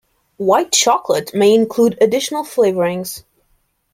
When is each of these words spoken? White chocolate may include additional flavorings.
White 0.37 0.71
chocolate 0.71 1.31
may 1.35 1.53
include 1.53 1.99
additional 2.01 2.43
flavorings. 2.43 3.23